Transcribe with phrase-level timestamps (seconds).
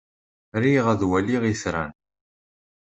[0.63, 1.91] Riɣ ad waliɣ itran.